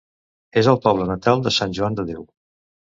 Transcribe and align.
És 0.61 0.69
el 0.71 0.79
poble 0.87 1.07
natal 1.11 1.47
de 1.49 1.55
Sant 1.59 1.77
Joan 1.81 2.03
de 2.03 2.09
Déu. 2.11 2.27